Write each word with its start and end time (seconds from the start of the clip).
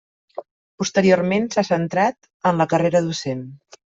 Posteriorment 0.83 1.45
s’ha 1.55 1.63
centrat 1.67 2.31
en 2.53 2.63
la 2.63 2.67
carrera 2.73 3.03
docent. 3.11 3.45